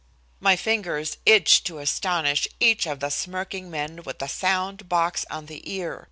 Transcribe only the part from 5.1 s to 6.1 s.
on the ear.